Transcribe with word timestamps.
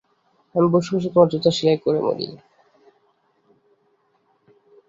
আমি 0.55 0.67
বসে 0.73 0.91
বসে 0.95 1.09
তোমার 1.13 1.29
জুতো 1.31 1.49
সেলাই 1.57 1.77
করে 1.83 1.99
মরি। 2.05 2.27